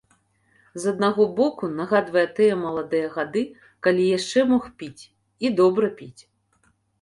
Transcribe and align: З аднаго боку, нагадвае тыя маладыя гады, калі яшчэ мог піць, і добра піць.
З 0.83 0.93
аднаго 0.93 1.25
боку, 1.39 1.67
нагадвае 1.81 2.23
тыя 2.39 2.55
маладыя 2.61 3.11
гады, 3.17 3.43
калі 3.89 4.07
яшчэ 4.17 4.39
мог 4.53 4.63
піць, 4.81 5.03
і 5.47 5.53
добра 5.63 5.87
піць. 6.01 6.21